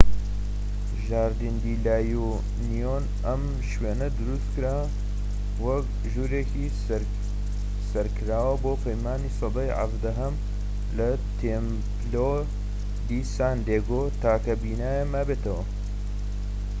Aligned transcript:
ژاردین 1.07 1.55
دی 1.63 1.73
لا 1.85 1.97
یونیۆن. 2.13 3.03
ئەم 3.25 3.43
شوێنە 3.69 4.07
دروستکرا 4.17 4.79
وەکو 5.63 5.89
ژوورێکی 6.13 6.65
سەرکراوە 7.91 8.55
بۆ 8.63 8.73
پەیمانی 8.85 9.33
سەدەی 9.39 9.75
١٧هەم 9.83 10.35
کە 10.95 11.09
تێمپلۆ 11.39 12.29
دی 13.07 13.19
سان 13.33 13.57
دێگۆ 13.67 14.01
تاکە 14.21 14.53
بینایە 14.63 15.05
مابێتەوە 15.13 15.63